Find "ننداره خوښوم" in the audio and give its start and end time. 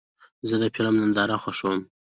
1.01-1.81